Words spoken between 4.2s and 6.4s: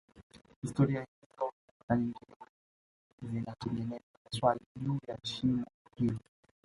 maswali juu ya shimo hilo